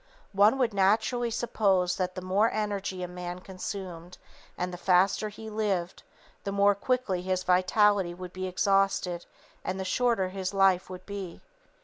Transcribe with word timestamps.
One 0.33 0.57
would 0.57 0.73
naturally 0.73 1.29
suppose 1.29 1.97
that 1.97 2.15
the 2.15 2.23
more 2.23 2.49
energy 2.49 3.03
a 3.03 3.07
man 3.07 3.37
consumed, 3.37 4.17
and 4.57 4.73
the 4.73 4.77
faster 4.79 5.29
he 5.29 5.47
lived, 5.47 6.01
the 6.43 6.51
more 6.51 6.73
quickly 6.73 7.21
his 7.21 7.43
vitality 7.43 8.15
would 8.15 8.33
be 8.33 8.47
exhausted 8.47 9.27
and 9.63 9.79
the 9.79 9.85
shorter 9.85 10.29
his 10.29 10.55
life 10.55 10.89
would 10.89 11.05
be. 11.05 11.39